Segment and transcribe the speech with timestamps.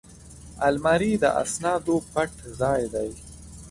[0.67, 3.09] الماري د اسنادو پټ ځای دی